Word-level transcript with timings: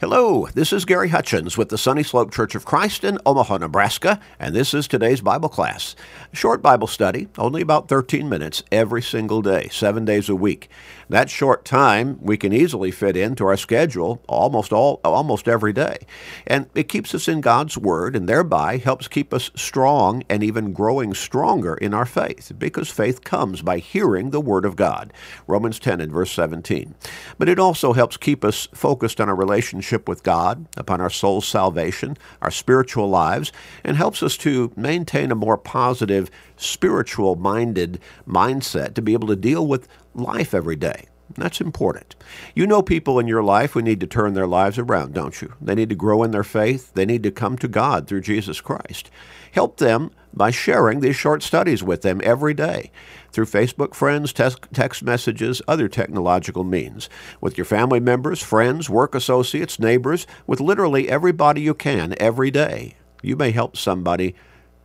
Hello, 0.00 0.46
this 0.54 0.72
is 0.72 0.84
Gary 0.84 1.08
Hutchins 1.08 1.58
with 1.58 1.70
the 1.70 1.76
Sunny 1.76 2.04
Slope 2.04 2.32
Church 2.32 2.54
of 2.54 2.64
Christ 2.64 3.02
in 3.02 3.18
Omaha, 3.26 3.58
Nebraska, 3.58 4.20
and 4.38 4.54
this 4.54 4.72
is 4.72 4.86
today's 4.86 5.20
Bible 5.20 5.48
class. 5.48 5.96
A 6.32 6.36
short 6.36 6.62
Bible 6.62 6.86
study, 6.86 7.26
only 7.36 7.62
about 7.62 7.88
13 7.88 8.28
minutes 8.28 8.62
every 8.70 9.02
single 9.02 9.42
day, 9.42 9.68
seven 9.72 10.04
days 10.04 10.28
a 10.28 10.36
week. 10.36 10.70
That 11.10 11.30
short 11.30 11.64
time 11.64 12.18
we 12.20 12.36
can 12.36 12.52
easily 12.52 12.90
fit 12.90 13.16
into 13.16 13.46
our 13.46 13.56
schedule 13.56 14.22
almost 14.28 14.72
all 14.72 15.00
almost 15.04 15.48
every 15.48 15.72
day. 15.72 15.98
And 16.46 16.68
it 16.74 16.88
keeps 16.88 17.14
us 17.14 17.28
in 17.28 17.40
God's 17.40 17.78
Word 17.78 18.14
and 18.14 18.28
thereby 18.28 18.76
helps 18.76 19.08
keep 19.08 19.32
us 19.32 19.50
strong 19.54 20.22
and 20.28 20.42
even 20.42 20.72
growing 20.72 21.14
stronger 21.14 21.74
in 21.74 21.94
our 21.94 22.04
faith, 22.04 22.52
because 22.58 22.90
faith 22.90 23.24
comes 23.24 23.62
by 23.62 23.78
hearing 23.78 24.30
the 24.30 24.40
Word 24.40 24.66
of 24.66 24.76
God. 24.76 25.12
Romans 25.46 25.78
10 25.78 26.00
and 26.00 26.12
verse 26.12 26.30
17. 26.32 26.94
But 27.38 27.48
it 27.48 27.58
also 27.58 27.94
helps 27.94 28.16
keep 28.16 28.44
us 28.44 28.68
focused 28.74 29.20
on 29.20 29.28
our 29.28 29.34
relationship 29.34 30.08
with 30.08 30.22
God, 30.22 30.66
upon 30.76 31.00
our 31.00 31.10
soul's 31.10 31.48
salvation, 31.48 32.16
our 32.42 32.50
spiritual 32.50 33.08
lives, 33.08 33.50
and 33.82 33.96
helps 33.96 34.22
us 34.22 34.36
to 34.38 34.72
maintain 34.76 35.30
a 35.30 35.36
more 35.36 35.56
positive, 35.56 36.30
spiritual 36.56 37.36
minded 37.36 37.98
mindset 38.26 38.94
to 38.94 39.02
be 39.02 39.14
able 39.14 39.28
to 39.28 39.36
deal 39.36 39.66
with 39.66 39.88
life 40.18 40.54
every 40.54 40.76
day. 40.76 41.06
That's 41.36 41.60
important. 41.60 42.16
You 42.54 42.66
know 42.66 42.80
people 42.80 43.18
in 43.18 43.28
your 43.28 43.42
life 43.42 43.72
who 43.72 43.82
need 43.82 44.00
to 44.00 44.06
turn 44.06 44.32
their 44.32 44.46
lives 44.46 44.78
around, 44.78 45.12
don't 45.12 45.40
you? 45.42 45.52
They 45.60 45.74
need 45.74 45.90
to 45.90 45.94
grow 45.94 46.22
in 46.22 46.30
their 46.30 46.42
faith. 46.42 46.94
They 46.94 47.04
need 47.04 47.22
to 47.24 47.30
come 47.30 47.58
to 47.58 47.68
God 47.68 48.06
through 48.06 48.22
Jesus 48.22 48.62
Christ. 48.62 49.10
Help 49.52 49.76
them 49.76 50.10
by 50.32 50.50
sharing 50.50 51.00
these 51.00 51.16
short 51.16 51.42
studies 51.42 51.82
with 51.82 52.00
them 52.00 52.22
every 52.24 52.54
day 52.54 52.90
through 53.30 53.44
Facebook 53.44 53.94
friends, 53.94 54.32
text 54.32 55.02
messages, 55.02 55.60
other 55.68 55.86
technological 55.86 56.64
means, 56.64 57.10
with 57.42 57.58
your 57.58 57.66
family 57.66 58.00
members, 58.00 58.42
friends, 58.42 58.88
work 58.88 59.14
associates, 59.14 59.78
neighbors, 59.78 60.26
with 60.46 60.60
literally 60.60 61.10
everybody 61.10 61.60
you 61.60 61.74
can 61.74 62.14
every 62.18 62.50
day. 62.50 62.94
You 63.22 63.36
may 63.36 63.50
help 63.50 63.76
somebody 63.76 64.34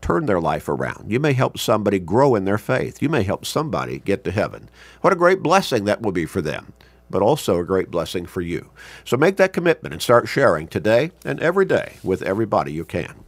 turn 0.03 0.25
their 0.25 0.41
life 0.41 0.67
around. 0.67 1.09
You 1.09 1.19
may 1.19 1.33
help 1.33 1.57
somebody 1.57 1.97
grow 1.97 2.35
in 2.35 2.45
their 2.45 2.57
faith. 2.57 3.01
You 3.01 3.09
may 3.09 3.23
help 3.23 3.45
somebody 3.45 3.99
get 3.99 4.23
to 4.25 4.31
heaven. 4.31 4.69
What 5.01 5.13
a 5.13 5.15
great 5.15 5.41
blessing 5.41 5.85
that 5.85 6.01
will 6.01 6.11
be 6.11 6.25
for 6.25 6.41
them, 6.41 6.73
but 7.09 7.21
also 7.21 7.57
a 7.57 7.63
great 7.63 7.89
blessing 7.89 8.25
for 8.25 8.41
you. 8.41 8.69
So 9.05 9.17
make 9.17 9.37
that 9.37 9.53
commitment 9.53 9.93
and 9.93 10.01
start 10.01 10.27
sharing 10.27 10.67
today 10.67 11.11
and 11.23 11.39
every 11.39 11.65
day 11.65 11.95
with 12.03 12.21
everybody 12.21 12.73
you 12.73 12.83
can. 12.83 13.23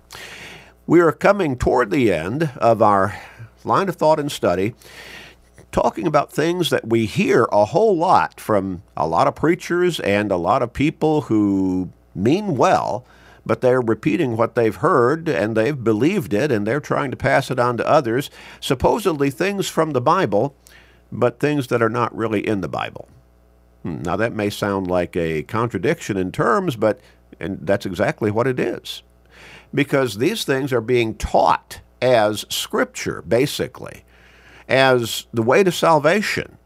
We 0.86 1.00
are 1.00 1.14
coming 1.14 1.58
toward 1.58 1.90
the 1.90 2.12
end 2.12 2.52
of 2.58 2.82
our 2.82 3.20
line 3.64 3.90
of 3.90 3.96
thought 3.96 4.20
and 4.20 4.32
study, 4.32 4.76
talking 5.72 6.06
about 6.06 6.32
things 6.32 6.70
that 6.70 6.88
we 6.88 7.06
hear 7.06 7.48
a 7.52 7.66
whole 7.66 7.98
lot 7.98 8.40
from 8.40 8.84
a 8.96 9.08
lot 9.08 9.28
of 9.28 9.36
preachers 9.36 10.00
and 10.02 10.32
a 10.32 10.38
lot 10.38 10.62
of 10.62 10.74
people 10.74 11.22
who 11.22 11.90
mean 12.14 12.58
well, 12.58 13.06
but 13.46 13.62
they're 13.62 13.82
repeating 13.82 14.36
what 14.36 14.56
they've 14.56 14.78
heard 14.78 15.30
and 15.30 15.56
they've 15.56 15.84
believed 15.84 16.34
it 16.34 16.52
and 16.52 16.66
they're 16.66 16.80
trying 16.80 17.12
to 17.12 17.18
pass 17.18 17.52
it 17.52 17.60
on 17.60 17.78
to 17.78 17.88
others, 17.88 18.30
supposedly 18.60 19.30
things 19.30 19.70
from 19.70 19.92
the 19.92 20.02
Bible, 20.02 20.56
but 21.12 21.40
things 21.40 21.68
that 21.68 21.82
are 21.82 21.90
not 21.90 22.16
really 22.16 22.46
in 22.46 22.62
the 22.62 22.68
Bible. 22.68 23.08
Hmm, 23.84 24.02
now, 24.02 24.16
that 24.16 24.34
may 24.34 24.50
sound 24.50 24.88
like 24.88 25.16
a 25.16 25.44
contradiction 25.44 26.18
in 26.18 26.32
terms, 26.32 26.76
but 26.76 27.00
and 27.40 27.60
that's 27.62 27.86
exactly 27.86 28.32
what 28.32 28.48
it 28.48 28.60
is. 28.60 29.04
Because 29.74 30.18
these 30.18 30.46
things 30.46 30.72
are 30.72 30.82
being 30.82 31.16
taught 31.16 31.82
as 32.02 32.46
Scripture, 32.50 33.22
basically, 33.22 34.04
as 34.68 35.28
the 35.34 35.44
way 35.44 35.64
to 35.64 35.72
salvation, 35.72 36.58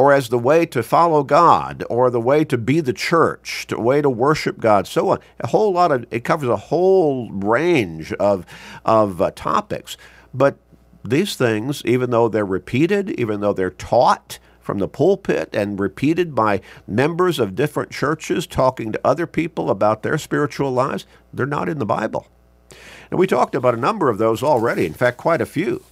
or 0.00 0.14
as 0.14 0.30
the 0.30 0.38
way 0.38 0.64
to 0.64 0.82
follow 0.82 1.22
God, 1.22 1.84
or 1.90 2.08
the 2.08 2.22
way 2.22 2.42
to 2.42 2.56
be 2.56 2.80
the 2.80 2.94
church, 2.94 3.66
the 3.68 3.78
way 3.78 4.00
to 4.00 4.08
worship 4.08 4.58
God, 4.58 4.86
so 4.86 5.10
on. 5.10 5.18
A 5.40 5.48
whole 5.48 5.74
lot 5.74 5.92
of 5.92 6.06
it 6.10 6.24
covers 6.24 6.48
a 6.48 6.56
whole 6.56 7.30
range 7.30 8.10
of 8.14 8.46
of 8.86 9.20
uh, 9.20 9.30
topics, 9.32 9.98
but 10.32 10.56
these 11.04 11.36
things, 11.36 11.82
even 11.84 12.08
though 12.08 12.28
they're 12.28 12.46
repeated, 12.46 13.10
even 13.20 13.42
though 13.42 13.52
they're 13.52 13.70
taught 13.70 14.38
from 14.58 14.78
the 14.78 14.88
pulpit 14.88 15.54
and 15.54 15.78
repeated 15.78 16.34
by 16.34 16.62
members 16.86 17.38
of 17.38 17.54
different 17.54 17.90
churches 17.90 18.46
talking 18.46 18.92
to 18.92 19.00
other 19.06 19.26
people 19.26 19.68
about 19.68 20.02
their 20.02 20.16
spiritual 20.16 20.70
lives, 20.70 21.04
they're 21.30 21.44
not 21.44 21.68
in 21.68 21.78
the 21.78 21.84
Bible. 21.84 22.26
And 23.10 23.18
we 23.18 23.26
talked 23.26 23.54
about 23.54 23.74
a 23.74 23.78
number 23.78 24.08
of 24.08 24.16
those 24.16 24.42
already, 24.42 24.86
in 24.86 24.94
fact, 24.94 25.18
quite 25.18 25.42
a 25.42 25.46
few. 25.46 25.84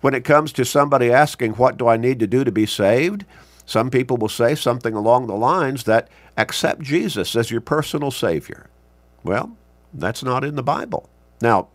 When 0.00 0.14
it 0.14 0.24
comes 0.24 0.52
to 0.52 0.64
somebody 0.64 1.12
asking, 1.12 1.52
What 1.52 1.76
do 1.76 1.88
I 1.88 1.96
need 1.96 2.18
to 2.20 2.26
do 2.26 2.44
to 2.44 2.52
be 2.52 2.66
saved? 2.66 3.24
Some 3.66 3.90
people 3.90 4.16
will 4.16 4.28
say 4.28 4.54
something 4.54 4.94
along 4.94 5.26
the 5.26 5.36
lines 5.36 5.84
that 5.84 6.08
accept 6.36 6.82
Jesus 6.82 7.36
as 7.36 7.50
your 7.50 7.60
personal 7.60 8.10
Savior. 8.10 8.68
Well, 9.22 9.56
that's 9.92 10.24
not 10.24 10.44
in 10.44 10.56
the 10.56 10.62
Bible. 10.62 11.08
Now, 11.40 11.68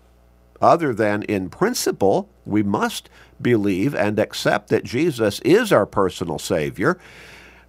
other 0.62 0.94
than 0.94 1.24
in 1.24 1.50
principle, 1.50 2.30
we 2.46 2.64
must 2.64 3.10
believe 3.42 3.94
and 3.94 4.18
accept 4.20 4.70
that 4.70 4.84
Jesus 4.84 5.40
is 5.42 5.72
our 5.72 5.86
personal 5.86 6.40
Savior. 6.40 6.98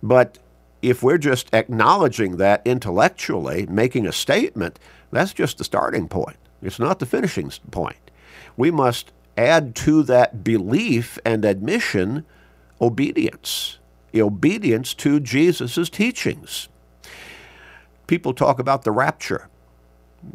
But 0.03 0.39
if 0.83 1.03
we're 1.03 1.19
just 1.19 1.53
acknowledging 1.53 2.37
that 2.37 2.63
intellectually, 2.65 3.67
making 3.67 4.07
a 4.07 4.13
statement, 4.13 4.79
that's 5.11 5.33
just 5.33 5.59
the 5.59 5.65
starting 5.65 6.09
point. 6.09 6.37
It's 6.63 6.79
not 6.79 6.99
the 6.99 7.07
finishing 7.07 7.51
point. 7.71 8.11
We 8.57 8.71
must 8.71 9.13
add 9.37 9.75
to 9.77 10.03
that 10.05 10.43
belief 10.43 11.19
and 11.25 11.45
admission 11.45 12.25
obedience, 12.81 13.79
obedience 14.15 14.95
to 14.95 15.21
Jesus' 15.21 15.89
teachings. 15.91 16.69
People 18.07 18.33
talk 18.33 18.59
about 18.59 18.85
the 18.85 18.93
rapture. 18.93 19.49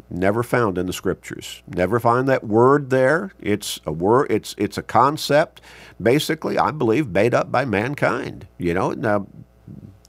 Never 0.08 0.42
found 0.42 0.78
in 0.78 0.86
the 0.86 0.92
scriptures. 0.92 1.62
Never 1.66 2.00
find 2.00 2.28
that 2.28 2.44
word 2.44 2.90
there. 2.90 3.32
It's 3.40 3.80
a 3.84 3.92
word. 3.92 4.30
It's 4.30 4.54
it's 4.56 4.78
a 4.78 4.82
concept, 4.82 5.60
basically. 6.00 6.56
I 6.56 6.70
believe 6.70 7.08
made 7.08 7.34
up 7.34 7.52
by 7.52 7.64
mankind. 7.66 8.46
You 8.56 8.72
know, 8.72 8.92
now 8.92 9.26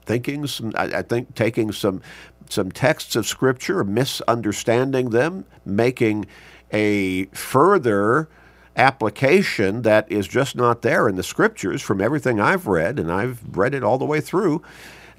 thinking 0.06 0.46
some. 0.46 0.72
I, 0.74 0.84
I 0.84 1.02
think 1.02 1.34
taking 1.34 1.70
some 1.72 2.00
some 2.48 2.70
texts 2.70 3.16
of 3.16 3.26
Scripture, 3.26 3.84
misunderstanding 3.84 5.10
them, 5.10 5.44
making 5.66 6.26
a 6.72 7.26
further 7.26 8.28
application 8.76 9.82
that 9.82 10.10
is 10.10 10.26
just 10.26 10.56
not 10.56 10.82
there 10.82 11.08
in 11.08 11.16
the 11.16 11.22
Scriptures 11.22 11.82
from 11.82 12.00
everything 12.00 12.40
I've 12.40 12.66
read, 12.66 12.98
and 12.98 13.10
I've 13.10 13.40
read 13.56 13.74
it 13.74 13.84
all 13.84 13.98
the 13.98 14.04
way 14.04 14.20
through. 14.20 14.62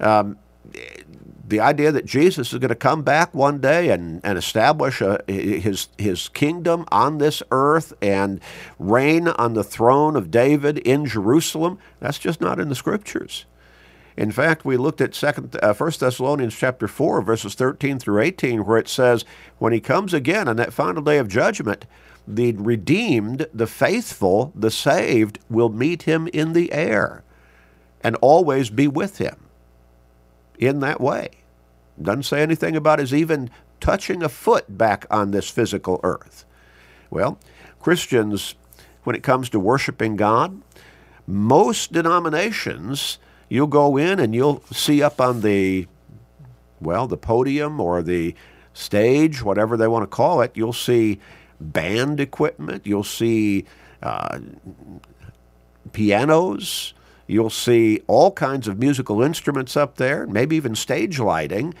Um, 0.00 0.38
the 1.48 1.60
idea 1.60 1.92
that 1.92 2.04
Jesus 2.04 2.52
is 2.52 2.58
going 2.58 2.70
to 2.70 2.74
come 2.74 3.02
back 3.02 3.32
one 3.32 3.60
day 3.60 3.90
and, 3.90 4.20
and 4.24 4.36
establish 4.36 5.00
a, 5.00 5.20
his, 5.28 5.88
his 5.96 6.28
kingdom 6.28 6.84
on 6.90 7.18
this 7.18 7.42
earth 7.50 7.92
and 8.02 8.40
reign 8.78 9.28
on 9.28 9.54
the 9.54 9.62
throne 9.62 10.16
of 10.16 10.30
David 10.30 10.78
in 10.78 11.06
Jerusalem, 11.06 11.78
that's 12.00 12.18
just 12.18 12.40
not 12.40 12.58
in 12.58 12.68
the 12.68 12.74
Scriptures. 12.74 13.46
In 14.16 14.32
fact, 14.32 14.64
we 14.64 14.76
looked 14.76 15.00
at 15.00 15.14
second, 15.14 15.56
uh, 15.62 15.74
1 15.74 15.92
Thessalonians 16.00 16.56
chapter 16.56 16.88
4, 16.88 17.20
verses 17.22 17.54
13 17.54 17.98
through 17.98 18.22
18, 18.22 18.64
where 18.64 18.78
it 18.78 18.88
says, 18.88 19.24
When 19.58 19.72
he 19.72 19.80
comes 19.80 20.14
again 20.14 20.48
on 20.48 20.56
that 20.56 20.72
final 20.72 21.02
day 21.02 21.18
of 21.18 21.28
judgment, 21.28 21.84
the 22.26 22.52
redeemed, 22.52 23.46
the 23.54 23.66
faithful, 23.66 24.52
the 24.54 24.70
saved 24.70 25.38
will 25.48 25.68
meet 25.68 26.02
him 26.02 26.28
in 26.28 26.52
the 26.52 26.72
air 26.72 27.22
and 28.00 28.16
always 28.16 28.70
be 28.70 28.88
with 28.88 29.18
him 29.18 29.36
in 30.58 30.80
that 30.80 31.00
way. 31.00 31.30
Doesn't 32.00 32.24
say 32.24 32.42
anything 32.42 32.76
about 32.76 32.98
his 32.98 33.14
even 33.14 33.50
touching 33.80 34.22
a 34.22 34.28
foot 34.28 34.76
back 34.76 35.06
on 35.10 35.30
this 35.30 35.48
physical 35.48 36.00
earth. 36.02 36.44
Well, 37.10 37.38
Christians, 37.80 38.54
when 39.04 39.16
it 39.16 39.22
comes 39.22 39.48
to 39.50 39.60
worshiping 39.60 40.16
God, 40.16 40.60
most 41.26 41.92
denominations 41.92 43.18
you'll 43.48 43.66
go 43.66 43.96
in 43.96 44.18
and 44.18 44.34
you'll 44.34 44.62
see 44.72 45.02
up 45.02 45.20
on 45.20 45.40
the, 45.40 45.86
well, 46.80 47.06
the 47.06 47.16
podium 47.16 47.80
or 47.80 48.02
the 48.02 48.34
stage, 48.72 49.42
whatever 49.42 49.76
they 49.76 49.88
want 49.88 50.02
to 50.02 50.06
call 50.06 50.40
it, 50.40 50.52
you'll 50.54 50.72
see 50.72 51.20
band 51.60 52.20
equipment, 52.20 52.86
you'll 52.86 53.04
see 53.04 53.64
uh, 54.02 54.38
pianos, 55.92 56.94
you'll 57.26 57.50
see 57.50 58.00
all 58.06 58.30
kinds 58.32 58.68
of 58.68 58.78
musical 58.78 59.22
instruments 59.22 59.76
up 59.76 59.96
there, 59.96 60.26
maybe 60.26 60.56
even 60.56 60.74
stage 60.74 61.18
lighting, 61.18 61.74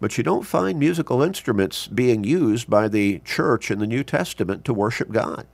but 0.00 0.18
you 0.18 0.24
don't 0.24 0.42
find 0.44 0.78
musical 0.78 1.22
instruments 1.22 1.86
being 1.86 2.24
used 2.24 2.68
by 2.68 2.88
the 2.88 3.20
church 3.20 3.70
in 3.70 3.78
the 3.78 3.86
New 3.86 4.02
Testament 4.02 4.64
to 4.64 4.74
worship 4.74 5.12
God. 5.12 5.46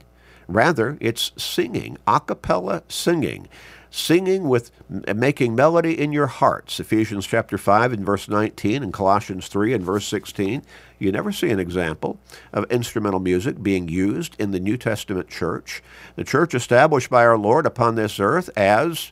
Rather, 0.47 0.97
it's 0.99 1.31
singing, 1.37 1.97
a 2.07 2.19
cappella 2.19 2.81
singing 2.87 3.47
singing 3.91 4.47
with 4.47 4.71
making 5.15 5.55
melody 5.55 5.99
in 5.99 6.11
your 6.11 6.27
hearts. 6.27 6.79
Ephesians 6.79 7.25
chapter 7.25 7.57
5 7.57 7.93
and 7.93 8.05
verse 8.05 8.27
19 8.27 8.83
and 8.83 8.93
colossians 8.93 9.47
3 9.47 9.73
and 9.73 9.83
verse 9.83 10.05
16 10.05 10.63
you 10.99 11.11
never 11.11 11.31
see 11.31 11.49
an 11.49 11.59
example 11.59 12.19
of 12.51 12.69
instrumental 12.69 13.21
music 13.21 13.63
being 13.63 13.87
used 13.87 14.35
in 14.37 14.51
the 14.51 14.59
new 14.59 14.77
testament 14.77 15.29
church. 15.29 15.81
The 16.15 16.25
church 16.25 16.53
established 16.53 17.09
by 17.09 17.25
our 17.25 17.37
lord 17.37 17.65
upon 17.65 17.95
this 17.95 18.19
earth 18.19 18.49
as 18.55 19.11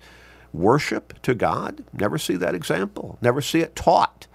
worship 0.54 1.20
to 1.22 1.34
god. 1.34 1.84
Never 1.94 2.18
see 2.18 2.36
that 2.36 2.56
example. 2.56 3.18
Never 3.22 3.42
see 3.42 3.62
it 3.62 3.76
taught 3.76 4.28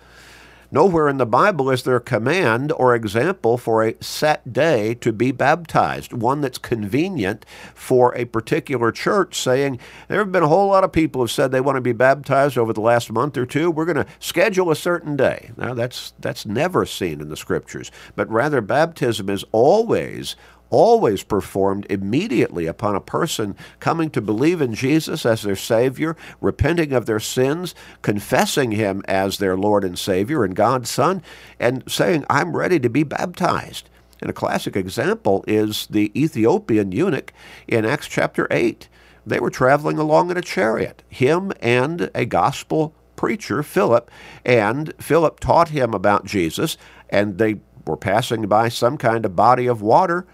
Nowhere 0.74 1.06
in 1.06 1.18
the 1.18 1.26
Bible 1.26 1.68
is 1.68 1.82
there 1.82 1.96
a 1.96 2.00
command 2.00 2.72
or 2.72 2.94
example 2.94 3.58
for 3.58 3.84
a 3.84 3.94
set 4.00 4.54
day 4.54 4.94
to 4.94 5.12
be 5.12 5.30
baptized, 5.30 6.14
one 6.14 6.40
that's 6.40 6.56
convenient 6.56 7.44
for 7.74 8.16
a 8.16 8.24
particular 8.24 8.90
church, 8.90 9.38
saying, 9.38 9.78
There 10.08 10.18
have 10.18 10.32
been 10.32 10.42
a 10.42 10.48
whole 10.48 10.68
lot 10.68 10.82
of 10.82 10.90
people 10.90 11.18
who 11.18 11.24
have 11.24 11.30
said 11.30 11.52
they 11.52 11.60
want 11.60 11.76
to 11.76 11.82
be 11.82 11.92
baptized 11.92 12.56
over 12.56 12.72
the 12.72 12.80
last 12.80 13.12
month 13.12 13.36
or 13.36 13.44
two. 13.44 13.70
We're 13.70 13.84
going 13.84 14.02
to 14.02 14.06
schedule 14.18 14.70
a 14.70 14.76
certain 14.76 15.14
day. 15.14 15.50
Now, 15.58 15.74
that's, 15.74 16.14
that's 16.18 16.46
never 16.46 16.86
seen 16.86 17.20
in 17.20 17.28
the 17.28 17.36
scriptures, 17.36 17.90
but 18.16 18.30
rather, 18.30 18.62
baptism 18.62 19.28
is 19.28 19.44
always 19.52 20.36
always 20.72 21.22
performed 21.22 21.86
immediately 21.90 22.66
upon 22.66 22.96
a 22.96 23.00
person 23.00 23.54
coming 23.78 24.10
to 24.10 24.20
believe 24.20 24.60
in 24.60 24.74
Jesus 24.74 25.24
as 25.24 25.42
their 25.42 25.54
Savior, 25.54 26.16
repenting 26.40 26.92
of 26.92 27.06
their 27.06 27.20
sins, 27.20 27.74
confessing 28.00 28.72
Him 28.72 29.02
as 29.06 29.36
their 29.36 29.56
Lord 29.56 29.84
and 29.84 29.98
Savior 29.98 30.42
and 30.42 30.56
God's 30.56 30.90
Son, 30.90 31.22
and 31.60 31.84
saying, 31.86 32.24
I'm 32.28 32.56
ready 32.56 32.80
to 32.80 32.88
be 32.88 33.04
baptized. 33.04 33.90
And 34.20 34.30
a 34.30 34.34
classic 34.34 34.74
example 34.74 35.44
is 35.46 35.86
the 35.88 36.10
Ethiopian 36.20 36.90
eunuch 36.90 37.32
in 37.68 37.84
Acts 37.84 38.08
chapter 38.08 38.48
8. 38.50 38.88
They 39.26 39.40
were 39.40 39.50
traveling 39.50 39.98
along 39.98 40.30
in 40.30 40.36
a 40.36 40.42
chariot, 40.42 41.02
him 41.08 41.52
and 41.60 42.10
a 42.14 42.24
gospel 42.24 42.94
preacher, 43.14 43.62
Philip, 43.62 44.10
and 44.44 44.94
Philip 44.98 45.38
taught 45.38 45.68
him 45.68 45.92
about 45.92 46.24
Jesus, 46.24 46.76
and 47.10 47.38
they 47.38 47.56
were 47.86 47.96
passing 47.96 48.46
by 48.46 48.68
some 48.68 48.96
kind 48.96 49.26
of 49.26 49.36
body 49.36 49.66
of 49.66 49.82
water 49.82 50.26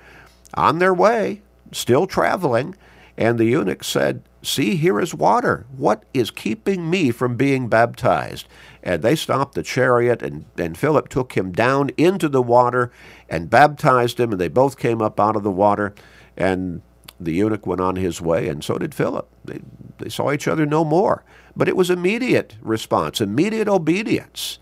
on 0.54 0.78
their 0.78 0.94
way, 0.94 1.42
still 1.72 2.06
traveling, 2.06 2.74
and 3.16 3.38
the 3.38 3.46
eunuch 3.46 3.82
said, 3.84 4.22
See, 4.40 4.76
here 4.76 5.00
is 5.00 5.14
water. 5.14 5.66
What 5.76 6.04
is 6.14 6.30
keeping 6.30 6.88
me 6.88 7.10
from 7.10 7.36
being 7.36 7.68
baptized? 7.68 8.46
And 8.82 9.02
they 9.02 9.16
stopped 9.16 9.54
the 9.54 9.64
chariot, 9.64 10.22
and, 10.22 10.44
and 10.56 10.78
Philip 10.78 11.08
took 11.08 11.36
him 11.36 11.50
down 11.50 11.90
into 11.96 12.28
the 12.28 12.40
water 12.40 12.92
and 13.28 13.50
baptized 13.50 14.20
him, 14.20 14.30
and 14.30 14.40
they 14.40 14.48
both 14.48 14.78
came 14.78 15.02
up 15.02 15.18
out 15.18 15.34
of 15.34 15.42
the 15.42 15.50
water. 15.50 15.92
And 16.36 16.82
the 17.18 17.32
eunuch 17.32 17.66
went 17.66 17.80
on 17.80 17.96
his 17.96 18.20
way, 18.20 18.48
and 18.48 18.62
so 18.62 18.78
did 18.78 18.94
Philip. 18.94 19.28
They, 19.44 19.58
they 19.98 20.08
saw 20.08 20.30
each 20.30 20.46
other 20.46 20.64
no 20.64 20.84
more. 20.84 21.24
But 21.56 21.68
it 21.68 21.76
was 21.76 21.90
immediate 21.90 22.54
response, 22.62 23.20
immediate 23.20 23.68
obedience. 23.68 24.60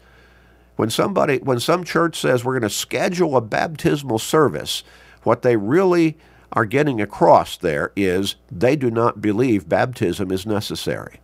When 0.76 0.88
somebody, 0.88 1.38
when 1.38 1.60
some 1.60 1.84
church 1.84 2.18
says 2.18 2.44
we're 2.44 2.58
going 2.58 2.62
to 2.62 2.70
schedule 2.70 3.36
a 3.36 3.42
baptismal 3.42 4.18
service, 4.18 4.82
what 5.26 5.42
they 5.42 5.56
really 5.56 6.16
are 6.52 6.64
getting 6.64 7.00
across 7.00 7.56
there 7.56 7.92
is 7.96 8.36
they 8.50 8.76
do 8.76 8.90
not 8.90 9.20
believe 9.20 9.68
baptism 9.68 10.30
is 10.30 10.46
necessary. 10.46 11.20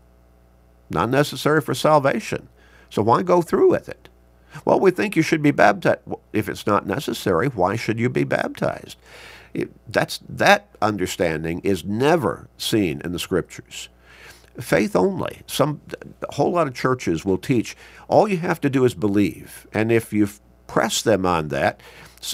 Not 0.91 1.09
necessary 1.09 1.61
for 1.61 1.73
salvation. 1.73 2.49
So 2.91 3.01
why 3.01 3.23
go 3.23 3.41
through 3.43 3.71
with 3.71 3.89
it? 3.89 4.09
Well, 4.65 4.81
we 4.81 4.91
think 4.91 5.15
you 5.15 5.23
should 5.23 5.41
be 5.41 5.53
baptized. 5.53 6.01
If 6.33 6.49
it's 6.49 6.67
not 6.67 6.85
necessary, 6.85 7.47
why 7.47 7.77
should 7.77 8.01
you 8.01 8.09
be 8.09 8.25
baptized? 8.25 8.99
That's, 9.89 10.19
that 10.29 10.69
understanding 10.83 11.61
is 11.61 11.85
never 11.85 12.49
seen 12.59 13.01
in 13.05 13.13
the 13.13 13.19
scriptures. 13.21 13.89
Faith 14.61 14.97
only. 14.97 15.43
Some, 15.47 15.81
a 16.29 16.35
whole 16.35 16.51
lot 16.51 16.67
of 16.67 16.75
churches 16.75 17.25
will 17.25 17.39
teach 17.39 17.77
all 18.09 18.27
you 18.27 18.39
have 18.39 18.61
to 18.63 18.69
do 18.69 18.85
is 18.85 18.95
believe. 18.95 19.67
And 19.73 19.93
if 19.93 20.13
you 20.13 20.29
press 20.67 21.03
them 21.03 21.25
on 21.25 21.49
that, 21.49 21.81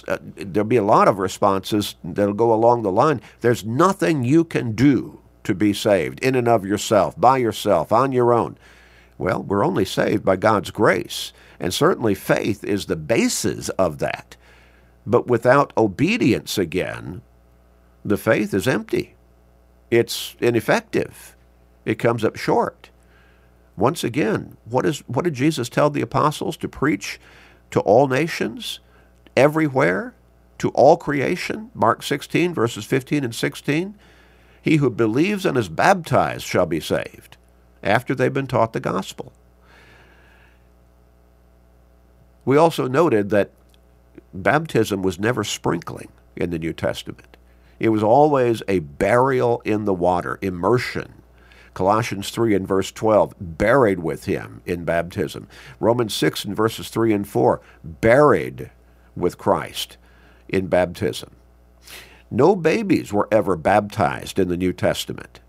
uh, 0.06 0.18
there'll 0.20 0.68
be 0.68 0.76
a 0.76 0.82
lot 0.82 1.08
of 1.08 1.18
responses 1.18 1.96
that'll 2.04 2.34
go 2.34 2.52
along 2.52 2.82
the 2.82 2.92
line. 2.92 3.20
There's 3.40 3.64
nothing 3.64 4.24
you 4.24 4.44
can 4.44 4.72
do 4.72 5.20
to 5.44 5.54
be 5.54 5.72
saved 5.72 6.20
in 6.20 6.34
and 6.34 6.46
of 6.46 6.66
yourself, 6.66 7.18
by 7.18 7.38
yourself, 7.38 7.90
on 7.90 8.12
your 8.12 8.32
own. 8.32 8.58
Well, 9.16 9.42
we're 9.42 9.64
only 9.64 9.84
saved 9.84 10.24
by 10.24 10.36
God's 10.36 10.70
grace. 10.70 11.32
And 11.58 11.74
certainly 11.74 12.14
faith 12.14 12.62
is 12.62 12.86
the 12.86 12.96
basis 12.96 13.68
of 13.70 13.98
that. 13.98 14.36
But 15.06 15.26
without 15.26 15.72
obedience 15.76 16.58
again, 16.58 17.22
the 18.04 18.18
faith 18.18 18.54
is 18.54 18.68
empty. 18.68 19.16
It's 19.90 20.36
ineffective. 20.38 21.34
It 21.84 21.98
comes 21.98 22.24
up 22.24 22.36
short. 22.36 22.90
Once 23.76 24.04
again, 24.04 24.56
what, 24.64 24.84
is, 24.84 25.00
what 25.06 25.24
did 25.24 25.34
Jesus 25.34 25.68
tell 25.68 25.88
the 25.88 26.02
apostles 26.02 26.56
to 26.58 26.68
preach 26.68 27.18
to 27.70 27.80
all 27.80 28.06
nations? 28.06 28.80
Everywhere 29.38 30.14
to 30.58 30.70
all 30.70 30.96
creation. 30.96 31.70
Mark 31.72 32.02
16, 32.02 32.52
verses 32.52 32.84
15 32.84 33.22
and 33.22 33.34
16. 33.34 33.94
He 34.60 34.76
who 34.76 34.90
believes 34.90 35.46
and 35.46 35.56
is 35.56 35.68
baptized 35.68 36.44
shall 36.44 36.66
be 36.66 36.80
saved 36.80 37.36
after 37.82 38.14
they've 38.14 38.34
been 38.34 38.48
taught 38.48 38.72
the 38.72 38.80
gospel. 38.80 39.32
We 42.44 42.56
also 42.56 42.88
noted 42.88 43.30
that 43.30 43.52
baptism 44.34 45.02
was 45.02 45.20
never 45.20 45.44
sprinkling 45.44 46.08
in 46.34 46.50
the 46.50 46.58
New 46.58 46.72
Testament. 46.72 47.36
It 47.78 47.90
was 47.90 48.02
always 48.02 48.62
a 48.66 48.80
burial 48.80 49.62
in 49.64 49.84
the 49.84 49.94
water, 49.94 50.38
immersion. 50.42 51.14
Colossians 51.74 52.30
3 52.30 52.56
and 52.56 52.66
verse 52.66 52.90
12, 52.90 53.34
buried 53.38 54.00
with 54.00 54.24
him 54.24 54.62
in 54.66 54.84
baptism. 54.84 55.46
Romans 55.78 56.12
6 56.14 56.44
and 56.46 56.56
verses 56.56 56.88
3 56.88 57.12
and 57.12 57.28
4, 57.28 57.60
buried 57.84 58.70
with 59.18 59.38
Christ 59.38 59.96
in 60.48 60.66
baptism. 60.68 61.30
No 62.30 62.54
babies 62.54 63.12
were 63.12 63.28
ever 63.32 63.56
baptized 63.56 64.38
in 64.38 64.48
the 64.48 64.56
New 64.56 64.72
Testament. 64.72 65.40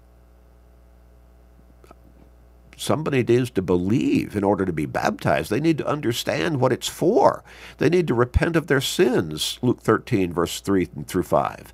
Somebody 2.78 3.24
needs 3.24 3.50
to 3.52 3.62
believe 3.62 4.38
in 4.38 4.44
order 4.46 4.66
to 4.66 4.72
be 4.72 4.86
baptized. 4.86 5.50
They 5.50 5.60
need 5.60 5.78
to 5.80 5.88
understand 5.88 6.62
what 6.62 6.72
it's 6.72 6.88
for. 6.88 7.44
They 7.78 7.90
need 7.90 8.08
to 8.08 8.14
repent 8.14 8.56
of 8.56 8.68
their 8.68 8.80
sins, 8.80 9.60
Luke 9.62 9.82
13, 9.82 10.32
verse 10.32 10.62
3 10.62 10.86
through 10.86 11.24
5. 11.24 11.74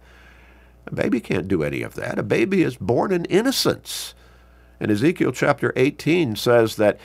A 0.87 0.95
baby 0.95 1.19
can't 1.19 1.47
do 1.47 1.61
any 1.61 1.83
of 1.83 1.93
that. 1.93 2.17
A 2.17 2.23
baby 2.23 2.63
is 2.63 2.77
born 2.77 3.11
in 3.11 3.25
innocence. 3.25 4.15
And 4.79 4.89
Ezekiel 4.89 5.31
chapter 5.31 5.73
18 5.75 6.35
says 6.35 6.75
that 6.77 6.99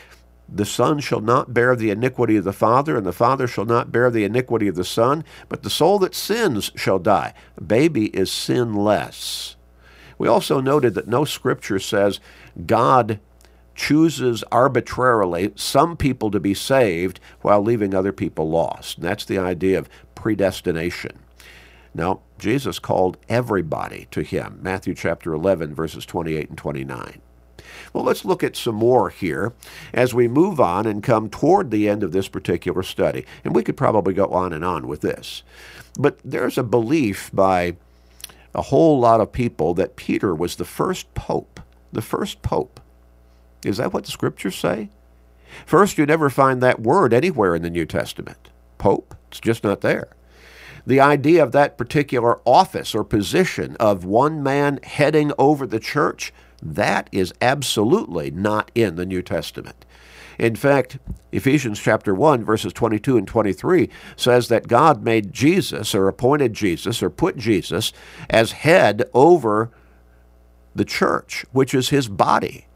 the 0.52 0.64
Son 0.64 0.99
shall 0.99 1.20
not 1.20 1.55
bear 1.55 1.76
the 1.76 1.91
iniquity 1.91 2.37
of 2.37 2.44
the 2.44 2.52
Father, 2.52 2.97
and 2.97 3.06
the 3.06 3.12
Father 3.12 3.47
shall 3.47 3.64
not 3.64 3.93
bear 3.93 4.11
the 4.11 4.25
iniquity 4.25 4.69
of 4.69 4.75
the 4.75 4.85
Son, 4.85 5.25
but 5.49 5.62
the 5.62 5.70
soul 5.70 5.99
that 6.00 6.14
sins 6.14 6.73
shall 6.75 6.99
die. 6.99 7.35
A 7.56 7.62
baby 7.62 8.06
is 8.06 8.32
sinless. 8.32 9.56
We 10.19 10.29
also 10.29 10.61
noted 10.61 10.94
that 10.94 11.08
no 11.08 11.25
scripture 11.25 11.79
says 11.79 12.20
God 12.67 13.20
chooses 13.75 14.44
arbitrarily 14.52 15.52
some 15.55 15.97
people 15.97 16.31
to 16.31 16.41
be 16.41 16.52
saved 16.52 17.20
while 17.41 17.62
leaving 17.62 17.94
other 17.94 18.12
people 18.12 18.50
lost. 18.50 18.99
And 18.99 19.06
that's 19.06 19.25
the 19.25 19.38
idea 19.38 19.79
of 19.79 19.88
predestination. 20.14 21.19
Now, 21.95 22.21
Jesus 22.38 22.78
called 22.78 23.16
everybody 23.28 24.07
to 24.11 24.23
him. 24.23 24.59
Matthew 24.61 24.95
chapter 24.95 25.33
11, 25.33 25.75
verses 25.75 26.04
28 26.04 26.50
and 26.50 26.59
29. 26.59 27.23
Well, 27.92 28.04
let's 28.04 28.24
look 28.24 28.44
at 28.44 28.56
some 28.56 28.76
more 28.76 29.10
here 29.10 29.52
as 29.92 30.14
we 30.14 30.28
move 30.28 30.60
on 30.60 30.86
and 30.86 31.02
come 31.02 31.28
toward 31.28 31.70
the 31.70 31.88
end 31.88 32.02
of 32.02 32.12
this 32.12 32.28
particular 32.28 32.82
study. 32.82 33.24
And 33.44 33.54
we 33.54 33.62
could 33.62 33.76
probably 33.76 34.14
go 34.14 34.26
on 34.26 34.52
and 34.52 34.64
on 34.64 34.86
with 34.86 35.00
this. 35.00 35.42
But 35.98 36.18
there's 36.24 36.58
a 36.58 36.62
belief 36.62 37.30
by 37.32 37.76
a 38.54 38.62
whole 38.62 38.98
lot 38.98 39.20
of 39.20 39.32
people 39.32 39.74
that 39.74 39.96
Peter 39.96 40.34
was 40.34 40.56
the 40.56 40.64
first 40.64 41.12
pope. 41.14 41.60
The 41.92 42.02
first 42.02 42.42
pope. 42.42 42.80
Is 43.64 43.76
that 43.76 43.92
what 43.92 44.04
the 44.04 44.10
scriptures 44.10 44.56
say? 44.56 44.88
First, 45.66 45.98
you 45.98 46.06
never 46.06 46.30
find 46.30 46.62
that 46.62 46.80
word 46.80 47.12
anywhere 47.12 47.54
in 47.54 47.62
the 47.62 47.70
New 47.70 47.86
Testament. 47.86 48.48
Pope, 48.78 49.14
it's 49.28 49.40
just 49.40 49.64
not 49.64 49.80
there. 49.80 50.08
The 50.86 51.00
idea 51.00 51.42
of 51.42 51.52
that 51.52 51.76
particular 51.76 52.40
office 52.46 52.94
or 52.94 53.04
position 53.04 53.76
of 53.78 54.04
one 54.04 54.42
man 54.42 54.80
heading 54.82 55.32
over 55.38 55.66
the 55.66 55.80
church 55.80 56.32
that 56.62 57.09
is 57.12 57.33
absolutely 57.40 58.31
not 58.31 58.71
in 58.75 58.97
the 58.97 59.07
New 59.07 59.23
Testament. 59.23 59.85
In 60.38 60.57
fact, 60.57 60.99
Ephesians 61.33 61.79
chapter 61.79 62.14
1 62.14 62.45
verses 62.45 62.73
22 62.73 63.19
and 63.19 63.26
23 63.26 63.90
says 64.17 64.49
that 64.49 64.69
God 64.69 65.02
made 65.02 65.33
Jesus 65.33 65.95
or 65.95 66.09
appointed 66.09 66.55
Jesus 66.55 67.02
or 67.02 67.11
put 67.11 67.37
Jesus 67.37 67.93
as 68.31 68.52
head 68.52 69.05
over 69.12 69.71
the 70.75 70.85
church, 70.85 71.45
which 71.52 71.75
is 71.75 71.90
his 71.90 72.09
body. 72.09 72.67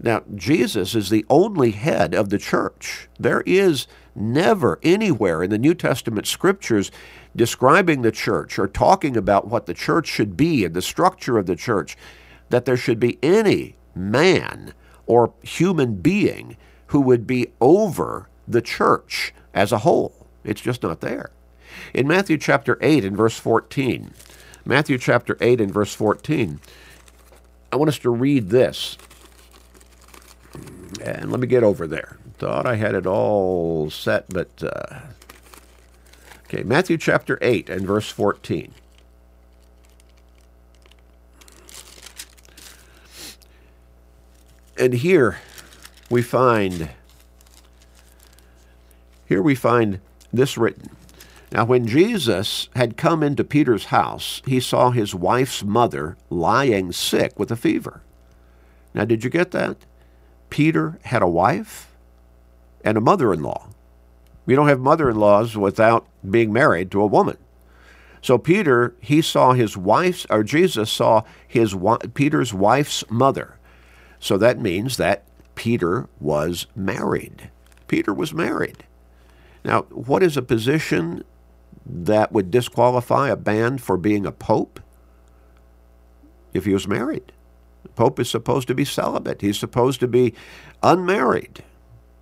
Now, 0.00 0.22
Jesus 0.34 0.94
is 0.94 1.10
the 1.10 1.26
only 1.28 1.72
head 1.72 2.14
of 2.14 2.28
the 2.28 2.38
church. 2.38 3.08
There 3.18 3.42
is 3.46 3.88
never 4.14 4.78
anywhere 4.82 5.42
in 5.42 5.50
the 5.50 5.58
New 5.58 5.74
Testament 5.74 6.26
scriptures 6.26 6.90
describing 7.34 8.02
the 8.02 8.12
church 8.12 8.58
or 8.58 8.68
talking 8.68 9.16
about 9.16 9.48
what 9.48 9.66
the 9.66 9.74
church 9.74 10.06
should 10.06 10.36
be 10.36 10.64
and 10.64 10.74
the 10.74 10.82
structure 10.82 11.38
of 11.38 11.46
the 11.46 11.56
church 11.56 11.96
that 12.50 12.64
there 12.64 12.76
should 12.76 13.00
be 13.00 13.18
any 13.22 13.76
man 13.94 14.72
or 15.06 15.32
human 15.42 15.96
being 15.96 16.56
who 16.88 17.00
would 17.00 17.26
be 17.26 17.48
over 17.60 18.28
the 18.46 18.62
church 18.62 19.34
as 19.52 19.72
a 19.72 19.78
whole. 19.78 20.26
It's 20.44 20.60
just 20.60 20.82
not 20.82 21.00
there. 21.00 21.30
In 21.92 22.06
Matthew 22.06 22.38
chapter 22.38 22.78
8 22.80 23.04
and 23.04 23.16
verse 23.16 23.38
14, 23.38 24.12
Matthew 24.64 24.98
chapter 24.98 25.36
8 25.40 25.60
and 25.60 25.72
verse 25.72 25.94
14, 25.94 26.60
I 27.72 27.76
want 27.76 27.88
us 27.88 27.98
to 28.00 28.10
read 28.10 28.50
this. 28.50 28.96
And 31.02 31.30
let 31.30 31.40
me 31.40 31.46
get 31.46 31.62
over 31.62 31.86
there. 31.86 32.18
thought 32.38 32.66
I 32.66 32.76
had 32.76 32.94
it 32.94 33.06
all 33.06 33.90
set, 33.90 34.28
but 34.30 34.62
uh, 34.62 35.00
okay, 36.44 36.62
Matthew 36.62 36.96
chapter 36.96 37.38
8 37.42 37.68
and 37.68 37.86
verse 37.86 38.08
14. 38.10 38.72
And 44.78 44.92
here 44.92 45.38
we 46.08 46.22
find 46.22 46.90
here 49.26 49.42
we 49.42 49.54
find 49.54 50.00
this 50.32 50.56
written. 50.56 50.90
Now, 51.50 51.64
when 51.64 51.86
Jesus 51.86 52.68
had 52.76 52.96
come 52.96 53.22
into 53.22 53.42
Peter's 53.44 53.86
house, 53.86 54.40
he 54.46 54.60
saw 54.60 54.90
his 54.90 55.14
wife's 55.14 55.62
mother 55.62 56.16
lying 56.30 56.92
sick 56.92 57.38
with 57.38 57.50
a 57.50 57.56
fever. 57.56 58.02
Now, 58.94 59.04
did 59.04 59.24
you 59.24 59.30
get 59.30 59.50
that? 59.50 59.76
Peter 60.48 60.98
had 61.04 61.22
a 61.22 61.28
wife 61.28 61.94
and 62.84 62.96
a 62.96 63.02
mother 63.02 63.32
in 63.32 63.42
law. 63.42 63.68
We 64.46 64.54
don't 64.54 64.68
have 64.68 64.80
mother 64.80 65.10
in 65.10 65.16
laws 65.16 65.56
without 65.56 66.06
being 66.28 66.52
married 66.52 66.90
to 66.92 67.02
a 67.02 67.06
woman. 67.06 67.36
So 68.22 68.38
Peter, 68.38 68.94
he 69.00 69.20
saw 69.20 69.52
his 69.52 69.76
wife's, 69.76 70.26
or 70.30 70.42
Jesus 70.42 70.90
saw 70.90 71.22
his 71.46 71.76
Peter's 72.14 72.54
wife's 72.54 73.04
mother. 73.10 73.57
So 74.20 74.36
that 74.38 74.60
means 74.60 74.96
that 74.96 75.24
Peter 75.54 76.08
was 76.20 76.66
married. 76.74 77.50
Peter 77.86 78.12
was 78.12 78.32
married. 78.32 78.84
Now, 79.64 79.82
what 79.90 80.22
is 80.22 80.36
a 80.36 80.42
position 80.42 81.24
that 81.84 82.32
would 82.32 82.50
disqualify 82.50 83.30
a 83.30 83.36
man 83.36 83.78
for 83.78 83.96
being 83.96 84.26
a 84.26 84.32
pope? 84.32 84.80
If 86.52 86.64
he 86.64 86.72
was 86.72 86.88
married. 86.88 87.32
The 87.82 87.88
pope 87.90 88.18
is 88.18 88.30
supposed 88.30 88.68
to 88.68 88.74
be 88.74 88.84
celibate. 88.84 89.40
He's 89.40 89.58
supposed 89.58 90.00
to 90.00 90.08
be 90.08 90.34
unmarried, 90.82 91.62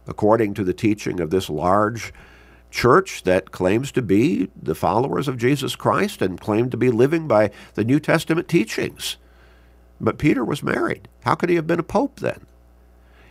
according 0.06 0.54
to 0.54 0.64
the 0.64 0.74
teaching 0.74 1.20
of 1.20 1.30
this 1.30 1.48
large 1.48 2.12
church 2.70 3.22
that 3.22 3.52
claims 3.52 3.92
to 3.92 4.02
be 4.02 4.48
the 4.60 4.74
followers 4.74 5.28
of 5.28 5.38
Jesus 5.38 5.76
Christ 5.76 6.20
and 6.20 6.40
claim 6.40 6.68
to 6.70 6.76
be 6.76 6.90
living 6.90 7.28
by 7.28 7.50
the 7.74 7.84
New 7.84 8.00
Testament 8.00 8.48
teachings. 8.48 9.16
But 10.00 10.18
Peter 10.18 10.44
was 10.44 10.62
married. 10.62 11.08
How 11.22 11.34
could 11.34 11.48
he 11.48 11.56
have 11.56 11.66
been 11.66 11.80
a 11.80 11.84
pope 11.84 12.20
then? 12.20 12.46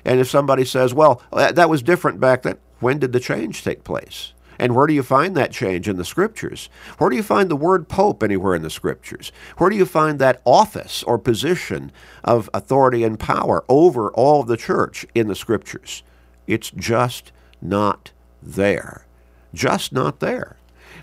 And 0.03 0.19
if 0.19 0.29
somebody 0.29 0.65
says, 0.65 0.93
well, 0.93 1.21
that 1.31 1.69
was 1.69 1.81
different 1.81 2.19
back 2.19 2.43
then, 2.43 2.57
when 2.79 2.99
did 2.99 3.11
the 3.11 3.19
change 3.19 3.63
take 3.63 3.83
place? 3.83 4.33
And 4.57 4.73
where 4.73 4.87
do 4.87 4.93
you 4.93 5.03
find 5.03 5.35
that 5.35 5.51
change 5.51 5.89
in 5.89 5.97
the 5.97 6.05
scriptures? 6.05 6.69
Where 6.97 7.09
do 7.09 7.15
you 7.15 7.23
find 7.23 7.49
the 7.49 7.57
word 7.57 7.89
pope 7.89 8.23
anywhere 8.23 8.55
in 8.55 8.61
the 8.61 8.69
scriptures? 8.69 9.31
Where 9.57 9.69
do 9.69 9.75
you 9.75 9.85
find 9.85 10.17
that 10.19 10.41
office 10.45 11.03
or 11.03 11.17
position 11.17 11.91
of 12.23 12.49
authority 12.53 13.03
and 13.03 13.19
power 13.19 13.65
over 13.67 14.11
all 14.11 14.43
the 14.43 14.57
church 14.57 15.05
in 15.13 15.27
the 15.27 15.35
scriptures? 15.35 16.03
It's 16.47 16.71
just 16.71 17.31
not 17.61 18.11
there. 18.41 19.05
Just 19.53 19.91
not 19.91 20.19
there. 20.19 20.55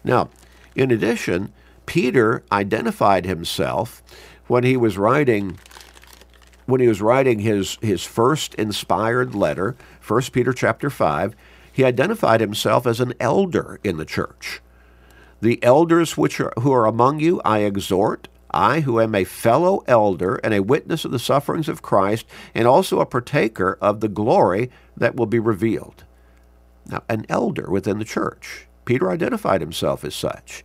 Now, 0.03 0.31
in 0.75 0.91
addition, 0.91 1.53
Peter 1.85 2.43
identified 2.51 3.27
himself 3.27 4.03
when 4.53 4.65
he 4.65 4.77
was 4.77 4.99
writing 4.99 5.59
when 6.67 6.79
he 6.79 6.87
was 6.87 7.01
writing 7.01 7.39
his, 7.39 7.79
his 7.81 8.05
first 8.05 8.55
inspired 8.57 9.35
letter, 9.35 9.75
1 10.07 10.23
Peter 10.31 10.53
chapter 10.53 10.91
5, 10.91 11.35
he 11.73 11.85
identified 11.85 12.41
himself 12.41 12.87
as 12.87 13.01
an 13.01 13.15
elder 13.19 13.81
in 13.83 13.97
the 13.97 14.05
church. 14.05 14.61
The 15.41 15.61
elders 15.65 16.19
which 16.19 16.39
are, 16.39 16.53
who 16.61 16.71
are 16.71 16.85
among 16.85 17.19
you 17.19 17.41
I 17.47 17.61
exhort, 17.61 18.29
I 18.51 18.81
who 18.81 19.01
am 19.01 19.15
a 19.15 19.25
fellow 19.25 19.83
elder 19.89 20.37
and 20.45 20.53
a 20.53 20.63
witness 20.63 21.07
of 21.07 21.13
the 21.13 21.19
sufferings 21.19 21.69
of 21.69 21.81
Christ, 21.81 22.27
and 22.55 22.69
also 22.69 23.01
a 23.01 23.07
partaker 23.07 23.79
of 23.81 24.01
the 24.01 24.09
glory 24.09 24.71
that 24.97 25.17
will 25.17 25.27
be 25.27 25.41
revealed. 25.41 26.05
Now, 26.87 27.03
an 27.09 27.25
elder 27.31 27.71
within 27.71 27.99
the 27.99 28.05
church. 28.05 28.67
Peter 28.85 29.11
identified 29.11 29.63
himself 29.63 30.05
as 30.05 30.15
such. 30.15 30.63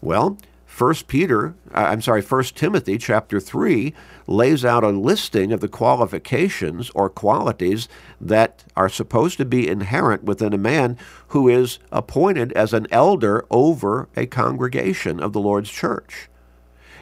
Well, 0.00 0.38
First 0.78 1.08
Peter, 1.08 1.56
uh, 1.74 1.86
I'm 1.90 2.00
sorry, 2.00 2.22
First 2.22 2.54
Timothy 2.54 2.98
chapter 2.98 3.40
3 3.40 3.92
lays 4.28 4.64
out 4.64 4.84
a 4.84 4.90
listing 4.90 5.50
of 5.50 5.58
the 5.58 5.66
qualifications 5.66 6.88
or 6.90 7.10
qualities 7.10 7.88
that 8.20 8.62
are 8.76 8.88
supposed 8.88 9.38
to 9.38 9.44
be 9.44 9.66
inherent 9.66 10.22
within 10.22 10.52
a 10.52 10.56
man 10.56 10.96
who 11.30 11.48
is 11.48 11.80
appointed 11.90 12.52
as 12.52 12.72
an 12.72 12.86
elder 12.92 13.44
over 13.50 14.08
a 14.16 14.26
congregation 14.26 15.18
of 15.18 15.32
the 15.32 15.40
Lord's 15.40 15.68
church. 15.68 16.28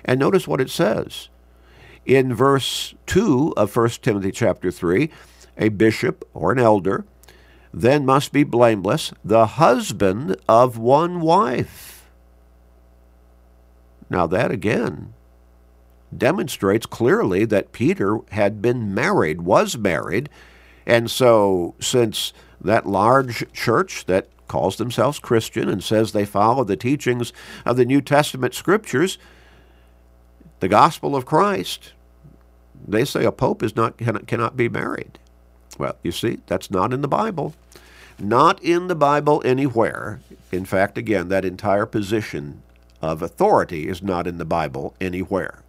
And 0.07 0.19
notice 0.19 0.49
what 0.49 0.63
it 0.63 0.71
says. 0.71 1.29
In 2.07 2.33
verse 2.33 2.95
2 3.05 3.53
of 3.59 3.77
1 3.77 3.91
Timothy 4.01 4.33
chapter 4.33 4.71
3, 4.71 5.11
a 5.59 5.69
bishop 5.69 6.27
or 6.33 6.51
an 6.51 6.59
elder 6.59 7.05
then 7.75 8.07
must 8.07 8.33
be 8.33 8.43
blameless, 8.43 9.13
the 9.23 9.45
husband 9.45 10.39
of 10.49 10.79
one 10.79 11.21
wife 11.21 11.96
now, 14.09 14.27
that 14.27 14.51
again 14.51 15.13
demonstrates 16.17 16.87
clearly 16.87 17.45
that 17.45 17.73
Peter 17.73 18.21
had 18.31 18.63
been 18.63 18.95
married, 18.95 19.43
was 19.43 19.77
married. 19.77 20.29
And 20.87 21.11
so, 21.11 21.75
since 21.81 22.33
that 22.61 22.87
large 22.87 23.51
church 23.53 24.07
that 24.07 24.29
calls 24.47 24.77
themselves 24.77 25.19
Christian 25.19 25.69
and 25.69 25.83
says 25.83 26.13
they 26.13 26.25
follow 26.25 26.63
the 26.65 26.77
teachings 26.77 27.33
of 27.65 27.77
the 27.77 27.85
New 27.85 28.01
Testament 28.01 28.55
scriptures, 28.55 29.19
the 30.61 30.69
gospel 30.69 31.17
of 31.17 31.27
Christ, 31.27 31.93
they 32.87 33.05
say 33.05 33.25
a 33.25 33.33
pope 33.33 33.63
is 33.63 33.75
not 33.75 33.99
cannot 33.99 34.57
be 34.57 34.69
married. 34.69 35.19
Well, 35.79 35.97
you 36.03 36.13
see, 36.13 36.39
that's 36.47 36.71
not 36.71 36.93
in 36.93 37.03
the 37.03 37.09
Bible. 37.09 37.55
Not 38.19 38.63
in 38.63 38.87
the 38.87 38.95
Bible 38.95 39.43
anywhere. 39.45 40.21
In 40.51 40.65
fact, 40.65 40.97
again, 40.97 41.29
that 41.29 41.45
entire 41.45 41.85
position 41.85 42.63
of 43.03 43.23
authority 43.23 43.89
is 43.89 44.03
not 44.03 44.27
in 44.27 44.39
the 44.39 44.45
Bible 44.45 44.95
anywhere. 45.01 45.63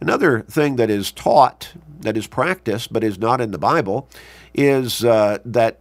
Another 0.00 0.40
thing 0.42 0.76
that 0.76 0.90
is 0.90 1.10
taught, 1.10 1.72
that 2.00 2.16
is 2.16 2.26
practiced, 2.26 2.92
but 2.92 3.02
is 3.02 3.18
not 3.18 3.40
in 3.40 3.50
the 3.50 3.58
Bible, 3.58 4.08
is 4.54 5.04
uh, 5.04 5.38
that 5.44 5.80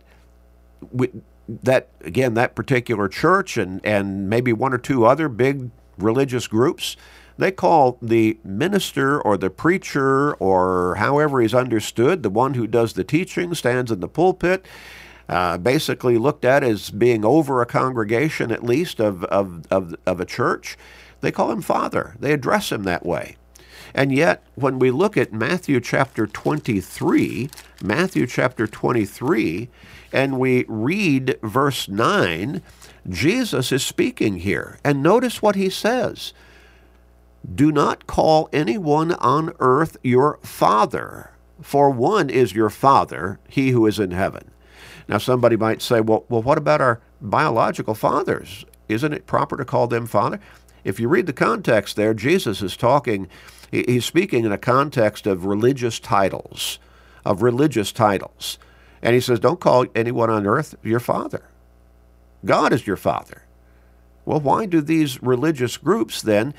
we, 0.91 1.10
that 1.48 1.89
again 2.01 2.34
that 2.34 2.55
particular 2.55 3.07
church 3.07 3.57
and 3.57 3.81
and 3.86 4.29
maybe 4.29 4.51
one 4.51 4.74
or 4.74 4.77
two 4.77 5.05
other 5.05 5.29
big 5.29 5.69
religious 5.98 6.48
groups 6.48 6.98
they 7.38 7.51
call 7.51 7.98
the 8.01 8.38
minister 8.43 9.22
or 9.22 9.38
the 9.38 9.50
preacher 9.50 10.34
or 10.36 10.95
however 10.95 11.41
he's 11.41 11.53
understood 11.53 12.24
the 12.24 12.29
one 12.29 12.55
who 12.55 12.65
does 12.65 12.93
the 12.93 13.03
teaching 13.03 13.53
stands 13.53 13.91
in 13.91 14.00
the 14.00 14.07
pulpit 14.07 14.65
uh, 15.27 15.58
basically 15.58 16.17
looked 16.17 16.46
at 16.46 16.63
as 16.63 16.89
being 16.89 17.25
over 17.25 17.62
a 17.62 17.65
congregation 17.65 18.51
at 18.51 18.63
least 18.63 19.00
of, 19.00 19.24
of, 19.25 19.65
of, 19.72 19.96
of 20.05 20.20
a 20.20 20.25
church. 20.25 20.77
They 21.22 21.32
call 21.32 21.51
him 21.51 21.62
Father. 21.62 22.15
They 22.20 22.32
address 22.32 22.72
him 22.72 22.84
that 22.84 23.05
way. 23.05 23.38
And 23.94 24.12
yet, 24.12 24.44
when 24.55 24.77
we 24.77 24.91
look 24.91 25.15
at 25.15 25.32
Matthew 25.32 25.79
chapter 25.79 26.27
23, 26.27 27.50
Matthew 27.82 28.27
chapter 28.27 28.67
23, 28.67 29.70
and 30.12 30.38
we 30.38 30.65
read 30.67 31.39
verse 31.41 31.88
9, 31.88 32.62
Jesus 33.08 33.72
is 33.72 33.86
speaking 33.86 34.39
here. 34.39 34.79
And 34.84 35.01
notice 35.01 35.41
what 35.41 35.55
he 35.55 35.70
says 35.70 36.34
Do 37.53 37.72
not 37.72 38.05
call 38.05 38.50
anyone 38.51 39.13
on 39.13 39.53
earth 39.60 39.96
your 40.03 40.39
father, 40.44 41.32
for 41.62 41.89
one 41.89 42.29
is 42.29 42.53
your 42.53 42.70
father, 42.70 43.39
he 43.48 43.70
who 43.70 43.86
is 43.86 43.98
in 43.98 44.12
heaven. 44.12 44.51
Now, 45.07 45.17
somebody 45.17 45.55
might 45.55 45.81
say, 45.81 46.01
well, 46.01 46.25
well, 46.29 46.41
what 46.41 46.57
about 46.57 46.81
our 46.81 47.00
biological 47.21 47.93
fathers? 47.93 48.65
Isn't 48.88 49.13
it 49.13 49.27
proper 49.27 49.57
to 49.57 49.65
call 49.65 49.88
them 49.88 50.07
father? 50.07 50.39
If 50.83 51.00
you 51.00 51.07
read 51.07 51.25
the 51.25 51.33
context 51.33 51.95
there, 51.95 52.13
Jesus 52.13 52.62
is 52.62 52.77
talking, 52.77 53.27
he's 53.71 54.05
speaking 54.05 54.45
in 54.45 54.51
a 54.51 54.57
context 54.57 55.25
of 55.25 55.45
religious 55.45 56.00
titles, 56.00 56.79
of 57.24 57.41
religious 57.41 57.91
titles. 57.91 58.59
And 59.01 59.13
he 59.13 59.21
says, 59.21 59.39
don't 59.39 59.59
call 59.59 59.85
anyone 59.95 60.29
on 60.29 60.47
earth 60.47 60.75
your 60.83 61.00
father. 61.00 61.43
God 62.43 62.74
is 62.74 62.85
your 62.85 62.97
father. 62.97 63.43
Well, 64.25 64.39
why 64.39 64.65
do 64.65 64.81
these 64.81 65.21
religious 65.21 65.77
groups 65.77 66.21
then 66.21 66.53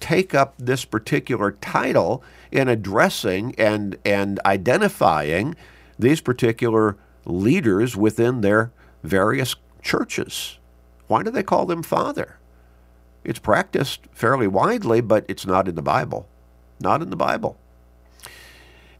take 0.00 0.34
up 0.34 0.54
this 0.58 0.84
particular 0.84 1.52
title 1.52 2.22
in 2.50 2.68
addressing 2.68 3.54
and, 3.56 3.96
and 4.04 4.40
identifying 4.44 5.56
these 5.98 6.20
particular 6.20 6.96
leaders 7.24 7.96
within 7.96 8.40
their 8.40 8.72
various 9.02 9.54
churches. 9.82 10.58
Why 11.06 11.22
do 11.22 11.30
they 11.30 11.42
call 11.42 11.66
them 11.66 11.82
father? 11.82 12.38
It's 13.24 13.38
practiced 13.38 14.00
fairly 14.12 14.46
widely, 14.46 15.00
but 15.00 15.24
it's 15.28 15.46
not 15.46 15.68
in 15.68 15.74
the 15.74 15.82
Bible. 15.82 16.28
Not 16.80 17.02
in 17.02 17.10
the 17.10 17.16
Bible. 17.16 17.56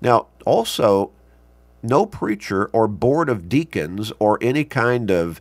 Now, 0.00 0.28
also, 0.46 1.12
no 1.82 2.06
preacher 2.06 2.70
or 2.72 2.88
board 2.88 3.28
of 3.28 3.48
deacons 3.48 4.12
or 4.18 4.38
any 4.40 4.64
kind 4.64 5.10
of 5.10 5.40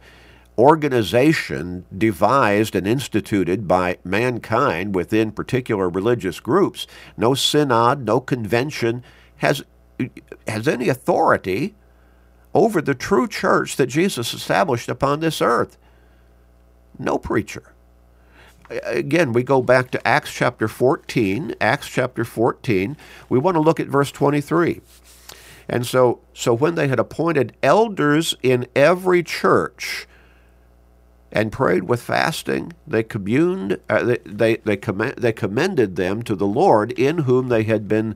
organization 0.58 1.86
devised 1.96 2.76
and 2.76 2.86
instituted 2.86 3.68
by 3.68 3.98
mankind 4.04 4.94
within 4.94 5.32
particular 5.32 5.90
religious 5.90 6.40
groups, 6.40 6.86
no 7.18 7.34
synod, 7.34 8.06
no 8.06 8.20
convention 8.20 9.04
has 9.38 9.64
has 10.48 10.68
any 10.68 10.90
authority 10.90 11.76
over 12.54 12.82
the 12.82 12.96
true 12.96 13.28
church 13.28 13.76
that 13.78 13.88
Jesus 13.88 14.34
established 14.34 14.90
upon 14.90 15.20
this 15.20 15.42
earth? 15.42 15.78
No 16.98 17.18
preacher. 17.18 17.74
Again, 18.70 19.34
we 19.34 19.44
go 19.44 19.62
back 19.62 19.92
to 19.92 20.08
Acts 20.08 20.34
chapter 20.34 20.68
14. 20.68 21.56
Acts 21.60 21.88
chapter 21.88 22.24
14. 22.24 22.98
We 23.30 23.40
want 23.40 23.56
to 23.56 23.62
look 23.62 23.80
at 23.80 23.88
verse 23.88 24.12
23. 24.12 24.82
And 25.68 25.86
so, 25.86 26.20
so 26.34 26.54
when 26.54 26.76
they 26.76 26.88
had 26.88 27.00
appointed 27.00 27.56
elders 27.62 28.36
in 28.44 28.68
every 28.76 29.24
church 29.24 30.08
and 31.32 31.52
prayed 31.52 31.84
with 31.84 32.02
fasting, 32.02 32.74
they 32.86 33.04
communed, 33.04 33.80
uh, 33.90 34.04
they, 34.04 34.18
they, 34.26 34.56
they, 34.58 34.78
they 35.18 35.32
commended 35.32 35.96
them 35.96 36.22
to 36.24 36.36
the 36.36 36.48
Lord 36.48 36.92
in 36.94 37.20
whom 37.20 37.48
they 37.48 37.64
had 37.64 37.88
been 37.88 38.16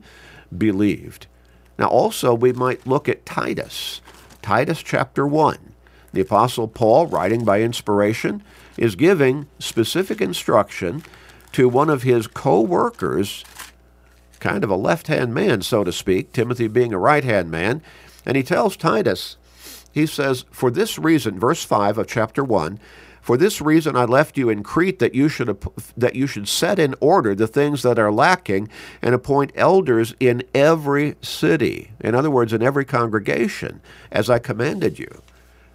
believed. 0.56 1.26
Now, 1.78 1.86
also, 1.86 2.34
we 2.34 2.52
might 2.52 2.86
look 2.86 3.08
at 3.08 3.24
Titus, 3.24 4.00
Titus 4.48 4.82
chapter 4.82 5.26
1. 5.26 5.58
The 6.14 6.22
Apostle 6.22 6.68
Paul, 6.68 7.06
writing 7.06 7.44
by 7.44 7.60
inspiration, 7.60 8.42
is 8.78 8.96
giving 8.96 9.46
specific 9.58 10.22
instruction 10.22 11.02
to 11.52 11.68
one 11.68 11.90
of 11.90 12.02
his 12.02 12.26
co 12.26 12.62
workers 12.62 13.44
kind 14.40 14.64
of 14.64 14.70
a 14.70 14.74
left 14.74 15.08
hand 15.08 15.34
man, 15.34 15.60
so 15.60 15.84
to 15.84 15.92
speak, 15.92 16.32
Timothy 16.32 16.66
being 16.66 16.94
a 16.94 16.98
right 16.98 17.24
hand 17.24 17.50
man. 17.50 17.82
And 18.24 18.38
he 18.38 18.42
tells 18.42 18.74
Titus, 18.74 19.36
he 19.92 20.06
says, 20.06 20.46
For 20.50 20.70
this 20.70 20.98
reason, 20.98 21.38
verse 21.38 21.62
5 21.62 21.98
of 21.98 22.06
chapter 22.06 22.42
1, 22.42 22.80
for 23.28 23.36
this 23.36 23.60
reason 23.60 23.94
I 23.94 24.06
left 24.06 24.38
you 24.38 24.48
in 24.48 24.62
Crete 24.62 25.00
that 25.00 25.14
you 25.14 25.28
should 25.28 25.62
that 25.98 26.14
you 26.16 26.26
should 26.26 26.48
set 26.48 26.78
in 26.78 26.94
order 26.98 27.34
the 27.34 27.46
things 27.46 27.82
that 27.82 27.98
are 27.98 28.10
lacking 28.10 28.70
and 29.02 29.14
appoint 29.14 29.52
elders 29.54 30.14
in 30.18 30.44
every 30.54 31.14
city. 31.20 31.90
In 32.00 32.14
other 32.14 32.30
words, 32.30 32.54
in 32.54 32.62
every 32.62 32.86
congregation, 32.86 33.82
as 34.10 34.30
I 34.30 34.38
commanded 34.38 34.98
you. 34.98 35.20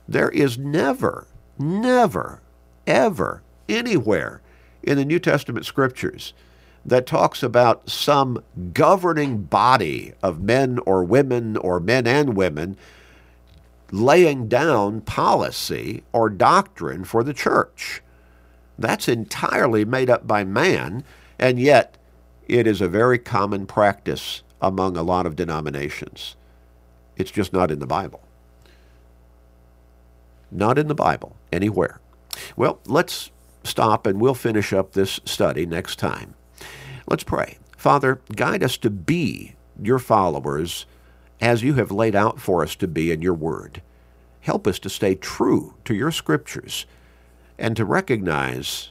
There 0.08 0.30
is 0.30 0.58
never, 0.58 1.28
never, 1.60 2.42
ever, 2.88 3.44
anywhere 3.70 4.42
in 4.82 4.98
the 4.98 5.06
New 5.06 5.20
Testament 5.20 5.68
scriptures 5.68 6.34
that 6.84 7.06
talks 7.06 7.44
about 7.44 7.88
some 7.88 8.44
governing 8.74 9.44
body 9.44 10.14
of 10.24 10.42
men 10.42 10.80
or 10.88 11.04
women 11.04 11.58
or 11.58 11.80
men 11.80 12.08
and 12.08 12.36
women 12.36 12.78
laying 13.94 14.48
down 14.48 15.00
policy 15.02 16.04
or 16.12 16.28
doctrine 16.28 17.04
for 17.04 17.24
the 17.24 17.34
church. 17.34 18.02
That's 18.78 19.08
entirely 19.08 19.86
made 19.86 20.10
up 20.10 20.26
by 20.26 20.44
man, 20.44 21.04
and 21.38 21.60
yet 21.60 21.96
it 22.48 22.66
is 22.66 22.82
a 22.82 22.88
very 22.88 23.20
common 23.20 23.68
practice 23.68 24.42
among 24.60 24.98
a 24.98 25.04
lot 25.04 25.28
of 25.28 25.36
denominations. 25.36 26.36
It's 27.18 27.30
just 27.30 27.54
not 27.54 27.70
in 27.70 27.78
the 27.78 27.86
Bible. 27.86 28.22
Not 30.52 30.80
in 30.80 30.88
the 30.88 30.96
Bible, 30.96 31.36
anywhere. 31.52 32.00
Well, 32.58 32.80
let's 32.88 33.30
stop 33.64 34.08
and 34.08 34.20
we'll 34.20 34.34
finish 34.34 34.74
up 34.74 34.94
this 34.94 35.20
study 35.24 35.68
next 35.68 35.98
time. 35.98 36.34
Let's 37.08 37.24
pray. 37.24 37.60
Father, 37.78 38.22
guide 38.36 38.64
us 38.64 38.76
to 38.78 38.90
be 38.90 39.54
your 39.80 40.00
followers 40.00 40.88
as 41.44 41.62
you 41.62 41.74
have 41.74 41.92
laid 41.92 42.16
out 42.16 42.40
for 42.40 42.64
us 42.64 42.74
to 42.74 42.88
be 42.88 43.12
in 43.12 43.22
your 43.22 43.34
word. 43.34 43.82
Help 44.40 44.66
us 44.66 44.80
to 44.80 44.90
stay 44.90 45.14
true 45.14 45.74
to 45.84 45.94
your 45.94 46.10
scriptures 46.10 46.86
and 47.60 47.76
to 47.76 47.84
recognize 47.84 48.90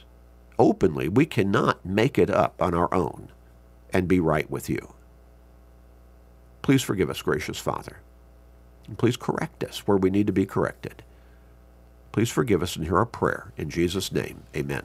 openly 0.59 1.07
we 1.07 1.25
cannot 1.25 1.83
make 1.83 2.19
it 2.19 2.29
up 2.29 2.53
on 2.61 2.75
our 2.75 2.93
own 2.93 3.29
and 3.91 4.07
be 4.07 4.19
right 4.19 4.49
with 4.51 4.69
you. 4.69 4.93
Please 6.61 6.83
forgive 6.83 7.09
us, 7.09 7.23
gracious 7.23 7.57
Father. 7.57 7.97
And 8.87 8.99
please 8.99 9.17
correct 9.17 9.63
us 9.63 9.87
where 9.87 9.97
we 9.97 10.11
need 10.11 10.27
to 10.27 10.33
be 10.33 10.45
corrected. 10.45 11.01
Please 12.11 12.29
forgive 12.29 12.61
us 12.61 12.75
and 12.75 12.85
hear 12.85 12.97
our 12.97 13.05
prayer. 13.07 13.51
In 13.57 13.71
Jesus' 13.71 14.11
name, 14.11 14.43
amen. 14.55 14.83